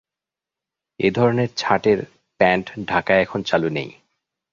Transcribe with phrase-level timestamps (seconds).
[0.99, 1.99] এ ধরনের ছাঁটের
[2.39, 3.89] প্যান্ট ঢাকায় এখন চালু নেই।